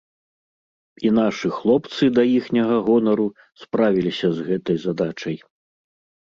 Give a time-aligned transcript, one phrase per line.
[1.07, 3.27] І нашы хлопцы да іхняга гонару
[3.65, 5.37] справіліся з гэтай задачай.